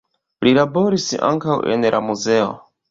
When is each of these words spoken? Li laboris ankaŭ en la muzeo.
Li 0.47 0.53
laboris 0.59 1.05
ankaŭ 1.31 1.59
en 1.77 1.89
la 1.99 2.05
muzeo. 2.11 2.51